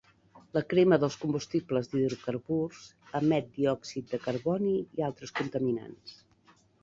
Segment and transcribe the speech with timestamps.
[0.57, 2.79] La crema dels combustibles d'hidrocarburs
[3.21, 6.17] emet diòxid de carboni i altres contaminants.